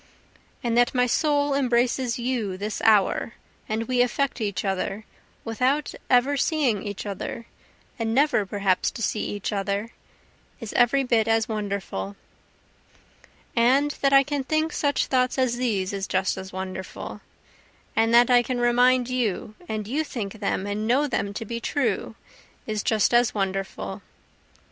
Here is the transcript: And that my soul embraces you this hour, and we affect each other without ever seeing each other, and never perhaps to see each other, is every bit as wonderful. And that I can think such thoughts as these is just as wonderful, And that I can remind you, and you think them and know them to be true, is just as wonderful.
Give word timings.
And 0.63 0.75
that 0.79 0.95
my 0.95 1.05
soul 1.05 1.53
embraces 1.53 2.17
you 2.17 2.57
this 2.57 2.81
hour, 2.81 3.35
and 3.69 3.83
we 3.87 4.01
affect 4.01 4.41
each 4.41 4.65
other 4.65 5.05
without 5.45 5.93
ever 6.09 6.35
seeing 6.37 6.81
each 6.81 7.05
other, 7.05 7.45
and 7.99 8.11
never 8.11 8.43
perhaps 8.47 8.89
to 8.89 9.01
see 9.03 9.23
each 9.29 9.53
other, 9.53 9.91
is 10.59 10.73
every 10.73 11.03
bit 11.03 11.27
as 11.27 11.47
wonderful. 11.47 12.15
And 13.55 13.91
that 14.01 14.11
I 14.11 14.23
can 14.23 14.43
think 14.43 14.73
such 14.73 15.05
thoughts 15.05 15.37
as 15.37 15.57
these 15.57 15.93
is 15.93 16.07
just 16.07 16.35
as 16.35 16.51
wonderful, 16.51 17.21
And 17.95 18.11
that 18.11 18.31
I 18.31 18.41
can 18.41 18.59
remind 18.59 19.07
you, 19.07 19.53
and 19.69 19.87
you 19.87 20.03
think 20.03 20.39
them 20.39 20.65
and 20.65 20.87
know 20.87 21.05
them 21.05 21.31
to 21.35 21.45
be 21.45 21.59
true, 21.59 22.15
is 22.65 22.81
just 22.81 23.13
as 23.13 23.35
wonderful. 23.35 24.01